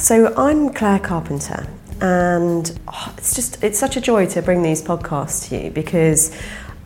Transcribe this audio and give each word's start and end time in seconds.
So 0.00 0.32
I'm 0.34 0.72
Claire 0.72 0.98
Carpenter 0.98 1.66
and 2.00 2.80
oh, 2.88 3.14
it's 3.18 3.34
just 3.34 3.62
it's 3.62 3.78
such 3.78 3.98
a 3.98 4.00
joy 4.00 4.24
to 4.28 4.40
bring 4.40 4.62
these 4.62 4.82
podcasts 4.82 5.50
to 5.50 5.62
you 5.62 5.70
because 5.70 6.34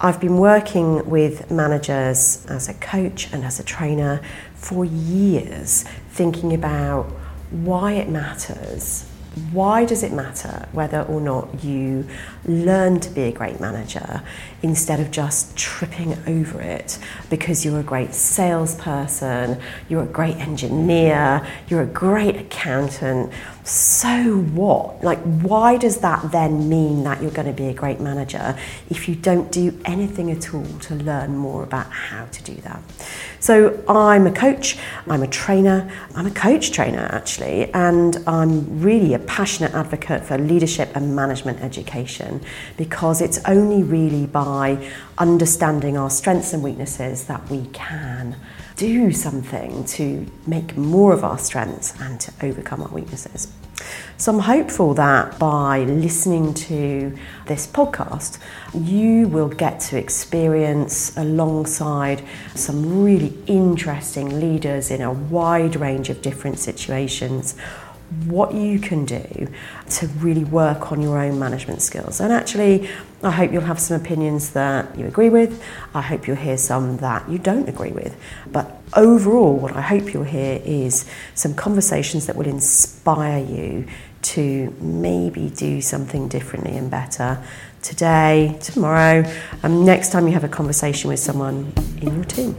I've 0.00 0.18
been 0.18 0.38
working 0.38 1.06
with 1.10 1.50
managers 1.50 2.46
as 2.46 2.70
a 2.70 2.74
coach 2.74 3.30
and 3.30 3.44
as 3.44 3.60
a 3.60 3.64
trainer 3.64 4.22
for 4.54 4.86
years 4.86 5.82
thinking 6.12 6.54
about 6.54 7.04
why 7.50 7.92
it 7.92 8.08
matters 8.08 9.06
why 9.50 9.84
does 9.84 10.02
it 10.02 10.12
matter 10.12 10.68
whether 10.72 11.02
or 11.02 11.20
not 11.20 11.64
you 11.64 12.06
learn 12.44 13.00
to 13.00 13.10
be 13.10 13.22
a 13.22 13.32
great 13.32 13.60
manager 13.60 14.22
instead 14.62 15.00
of 15.00 15.10
just 15.10 15.56
tripping 15.56 16.16
over 16.26 16.60
it 16.60 16.98
because 17.30 17.64
you're 17.64 17.80
a 17.80 17.84
great 17.84 18.14
salesperson, 18.14 19.60
you're 19.88 20.02
a 20.02 20.06
great 20.06 20.36
engineer, 20.36 21.46
you're 21.68 21.82
a 21.82 21.86
great 21.86 22.36
accountant? 22.36 23.32
So 23.64 24.38
what? 24.54 25.04
Like, 25.04 25.20
why 25.20 25.76
does 25.76 25.98
that 25.98 26.32
then 26.32 26.68
mean 26.68 27.04
that 27.04 27.22
you're 27.22 27.30
going 27.30 27.46
to 27.46 27.52
be 27.52 27.68
a 27.68 27.74
great 27.74 28.00
manager 28.00 28.58
if 28.90 29.08
you 29.08 29.14
don't 29.14 29.52
do 29.52 29.80
anything 29.84 30.30
at 30.32 30.52
all 30.52 30.64
to 30.64 30.94
learn 30.96 31.36
more 31.36 31.62
about 31.62 31.90
how 31.90 32.26
to 32.26 32.42
do 32.42 32.54
that? 32.62 32.82
So, 33.38 33.82
I'm 33.88 34.26
a 34.26 34.32
coach, 34.32 34.78
I'm 35.08 35.22
a 35.22 35.26
trainer, 35.26 35.90
I'm 36.14 36.26
a 36.26 36.30
coach 36.30 36.72
trainer 36.72 37.08
actually, 37.12 37.72
and 37.72 38.16
I'm 38.26 38.80
really 38.80 39.14
passionate 39.22 39.74
advocate 39.74 40.24
for 40.24 40.38
leadership 40.38 40.94
and 40.94 41.14
management 41.16 41.60
education 41.60 42.40
because 42.76 43.20
it's 43.20 43.38
only 43.46 43.82
really 43.82 44.26
by 44.26 44.90
understanding 45.18 45.96
our 45.96 46.10
strengths 46.10 46.52
and 46.52 46.62
weaknesses 46.62 47.24
that 47.26 47.48
we 47.50 47.66
can 47.72 48.36
do 48.76 49.12
something 49.12 49.84
to 49.84 50.26
make 50.46 50.76
more 50.76 51.12
of 51.12 51.24
our 51.24 51.38
strengths 51.38 51.98
and 52.00 52.20
to 52.20 52.32
overcome 52.42 52.82
our 52.82 52.88
weaknesses. 52.88 53.52
So 54.16 54.32
I'm 54.32 54.38
hopeful 54.38 54.94
that 54.94 55.38
by 55.38 55.80
listening 55.80 56.54
to 56.54 57.16
this 57.46 57.66
podcast, 57.66 58.38
you 58.72 59.26
will 59.26 59.48
get 59.48 59.80
to 59.80 59.98
experience 59.98 61.16
alongside 61.16 62.22
some 62.54 63.02
really 63.02 63.36
interesting 63.46 64.40
leaders 64.40 64.90
in 64.90 65.00
a 65.00 65.12
wide 65.12 65.76
range 65.76 66.08
of 66.08 66.22
different 66.22 66.58
situations 66.58 67.56
what 68.26 68.54
you 68.54 68.78
can 68.78 69.04
do 69.04 69.48
to 69.90 70.06
really 70.18 70.44
work 70.44 70.92
on 70.92 71.00
your 71.00 71.18
own 71.18 71.38
management 71.38 71.82
skills. 71.82 72.20
And 72.20 72.32
actually, 72.32 72.88
I 73.22 73.30
hope 73.30 73.52
you'll 73.52 73.62
have 73.62 73.80
some 73.80 74.00
opinions 74.00 74.50
that 74.50 74.98
you 74.98 75.06
agree 75.06 75.28
with. 75.28 75.62
I 75.94 76.02
hope 76.02 76.26
you'll 76.26 76.36
hear 76.36 76.56
some 76.56 76.96
that 76.98 77.28
you 77.28 77.38
don't 77.38 77.68
agree 77.68 77.92
with. 77.92 78.16
But 78.50 78.80
overall, 78.94 79.56
what 79.56 79.76
I 79.76 79.80
hope 79.80 80.12
you'll 80.12 80.24
hear 80.24 80.60
is 80.64 81.08
some 81.34 81.54
conversations 81.54 82.26
that 82.26 82.36
will 82.36 82.48
inspire 82.48 83.44
you 83.44 83.86
to 84.22 84.74
maybe 84.80 85.50
do 85.50 85.80
something 85.80 86.28
differently 86.28 86.76
and 86.76 86.90
better 86.90 87.42
today, 87.82 88.56
tomorrow, 88.60 89.24
and 89.62 89.84
next 89.84 90.12
time 90.12 90.26
you 90.26 90.32
have 90.32 90.44
a 90.44 90.48
conversation 90.48 91.10
with 91.10 91.18
someone 91.18 91.72
in 92.00 92.14
your 92.14 92.24
team. 92.24 92.56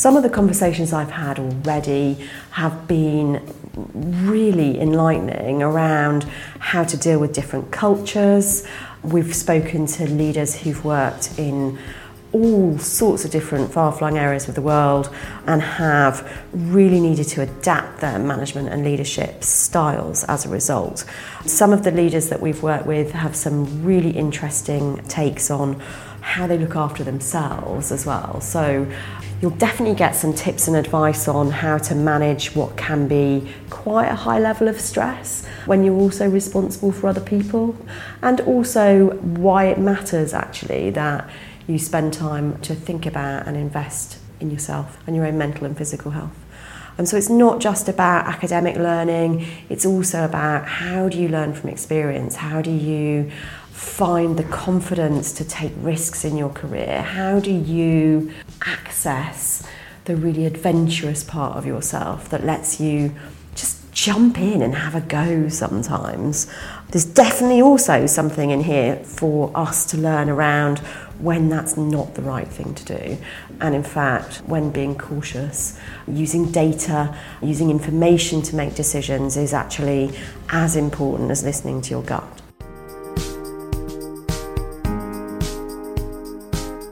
Some 0.00 0.16
of 0.16 0.22
the 0.22 0.30
conversations 0.30 0.94
I've 0.94 1.10
had 1.10 1.38
already 1.38 2.26
have 2.52 2.88
been 2.88 3.46
really 3.94 4.80
enlightening 4.80 5.62
around 5.62 6.24
how 6.58 6.84
to 6.84 6.96
deal 6.96 7.18
with 7.18 7.34
different 7.34 7.70
cultures. 7.70 8.66
We've 9.02 9.36
spoken 9.36 9.84
to 9.88 10.08
leaders 10.08 10.56
who've 10.56 10.82
worked 10.86 11.38
in 11.38 11.78
all 12.32 12.78
sorts 12.78 13.26
of 13.26 13.30
different 13.30 13.72
far-flung 13.72 14.16
areas 14.16 14.48
of 14.48 14.54
the 14.54 14.62
world 14.62 15.14
and 15.46 15.60
have 15.60 16.46
really 16.54 17.00
needed 17.00 17.24
to 17.24 17.42
adapt 17.42 18.00
their 18.00 18.18
management 18.18 18.68
and 18.70 18.82
leadership 18.84 19.44
styles 19.44 20.24
as 20.24 20.46
a 20.46 20.48
result. 20.48 21.04
Some 21.44 21.74
of 21.74 21.84
the 21.84 21.90
leaders 21.90 22.30
that 22.30 22.40
we've 22.40 22.62
worked 22.62 22.86
with 22.86 23.12
have 23.12 23.36
some 23.36 23.84
really 23.84 24.12
interesting 24.12 24.96
takes 25.08 25.50
on 25.50 25.82
how 26.20 26.46
they 26.46 26.58
look 26.58 26.76
after 26.76 27.02
themselves 27.02 27.90
as 27.90 28.04
well. 28.04 28.40
So 28.40 28.86
you'll 29.40 29.50
definitely 29.52 29.94
get 29.94 30.14
some 30.14 30.34
tips 30.34 30.68
and 30.68 30.76
advice 30.76 31.26
on 31.26 31.50
how 31.50 31.78
to 31.78 31.94
manage 31.94 32.54
what 32.54 32.76
can 32.76 33.08
be 33.08 33.50
quite 33.70 34.08
a 34.08 34.14
high 34.14 34.38
level 34.38 34.68
of 34.68 34.78
stress 34.78 35.46
when 35.64 35.82
you're 35.82 35.98
also 35.98 36.28
responsible 36.28 36.92
for 36.92 37.08
other 37.08 37.20
people, 37.20 37.76
and 38.22 38.40
also 38.42 39.10
why 39.16 39.64
it 39.66 39.78
matters 39.78 40.34
actually 40.34 40.90
that 40.90 41.28
you 41.66 41.78
spend 41.78 42.12
time 42.12 42.60
to 42.60 42.74
think 42.74 43.06
about 43.06 43.46
and 43.46 43.56
invest 43.56 44.18
in 44.40 44.50
yourself 44.50 44.98
and 45.06 45.16
your 45.16 45.26
own 45.26 45.38
mental 45.38 45.64
and 45.64 45.76
physical 45.76 46.10
health. 46.10 46.36
And 46.98 47.08
so 47.08 47.16
it's 47.16 47.30
not 47.30 47.60
just 47.60 47.88
about 47.88 48.26
academic 48.26 48.76
learning, 48.76 49.46
it's 49.70 49.86
also 49.86 50.24
about 50.24 50.66
how 50.66 51.08
do 51.08 51.18
you 51.18 51.28
learn 51.28 51.54
from 51.54 51.70
experience? 51.70 52.36
How 52.36 52.60
do 52.60 52.70
you 52.70 53.30
find 53.80 54.36
the 54.36 54.44
confidence 54.44 55.32
to 55.32 55.42
take 55.42 55.72
risks 55.78 56.22
in 56.22 56.36
your 56.36 56.50
career? 56.50 57.00
How 57.00 57.40
do 57.40 57.50
you 57.50 58.30
access 58.66 59.66
the 60.04 60.16
really 60.16 60.44
adventurous 60.44 61.24
part 61.24 61.56
of 61.56 61.64
yourself 61.64 62.28
that 62.28 62.44
lets 62.44 62.78
you 62.78 63.14
just 63.54 63.90
jump 63.92 64.38
in 64.38 64.60
and 64.60 64.74
have 64.74 64.94
a 64.94 65.00
go 65.00 65.48
sometimes? 65.48 66.46
There's 66.90 67.06
definitely 67.06 67.62
also 67.62 68.04
something 68.04 68.50
in 68.50 68.64
here 68.64 68.96
for 68.96 69.50
us 69.54 69.86
to 69.86 69.96
learn 69.96 70.28
around 70.28 70.80
when 71.18 71.48
that's 71.48 71.78
not 71.78 72.14
the 72.14 72.22
right 72.22 72.48
thing 72.48 72.74
to 72.74 72.84
do. 72.84 73.16
And 73.62 73.74
in 73.74 73.82
fact, 73.82 74.42
when 74.44 74.70
being 74.70 74.96
cautious, 74.96 75.78
using 76.06 76.52
data, 76.52 77.16
using 77.42 77.70
information 77.70 78.42
to 78.42 78.56
make 78.56 78.74
decisions 78.74 79.38
is 79.38 79.54
actually 79.54 80.10
as 80.50 80.76
important 80.76 81.30
as 81.30 81.42
listening 81.44 81.80
to 81.80 81.90
your 81.90 82.02
gut. 82.02 82.42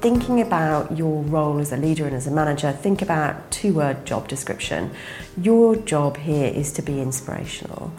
Thinking 0.00 0.40
about 0.40 0.96
your 0.96 1.22
role 1.22 1.58
as 1.58 1.72
a 1.72 1.76
leader 1.76 2.06
and 2.06 2.14
as 2.14 2.26
a 2.26 2.30
manager, 2.30 2.72
think 2.72 3.02
about 3.02 3.50
two 3.50 3.74
word 3.74 4.04
job 4.04 4.28
description. 4.28 4.90
Your 5.40 5.76
job 5.76 6.16
here 6.16 6.48
is 6.48 6.72
to 6.72 6.82
be 6.82 7.00
inspirational. 7.00 7.92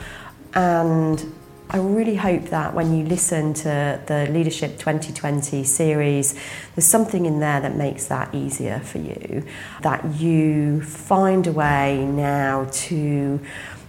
And 0.53 1.34
I 1.69 1.78
really 1.78 2.16
hope 2.16 2.46
that 2.46 2.74
when 2.74 2.97
you 2.97 3.03
listen 3.06 3.53
to 3.56 4.02
the 4.06 4.28
Leadership 4.31 4.78
2020 4.78 5.66
series, 5.66 6.34
there's 6.75 6.86
something 6.86 7.25
in 7.25 7.40
there 7.40 7.59
that 7.59 7.75
makes 7.75 8.06
that 8.06 8.34
easier 8.34 8.80
for 8.80 9.00
you. 9.00 9.44
That 9.81 10.16
you 10.16 10.81
find 10.81 11.46
a 11.46 11.52
way 11.52 12.06
now 12.06 12.69
to 12.72 13.41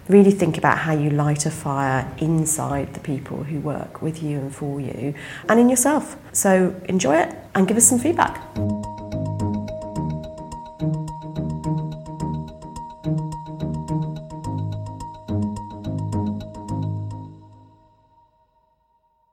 really 0.09 0.31
think 0.31 0.59
about 0.59 0.79
how 0.79 0.93
you 0.93 1.11
light 1.11 1.47
a 1.47 1.51
fire 1.51 2.11
inside 2.19 2.95
the 2.95 3.01
people 3.01 3.45
who 3.45 3.61
work 3.61 4.03
with 4.03 4.23
you 4.23 4.39
and 4.39 4.55
for 4.55 4.81
you 4.81 5.15
and 5.49 5.61
in 5.61 5.69
yourself. 5.69 6.17
So 6.33 6.75
enjoy 6.89 7.19
it 7.19 7.37
and 7.59 7.67
give 7.67 7.77
us 7.77 7.87
some 7.87 7.99
feedback. 7.99 8.38